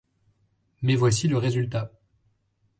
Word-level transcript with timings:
Mais 0.81 0.95
voici 0.95 1.27
le 1.27 1.37
résultat. 1.37 1.91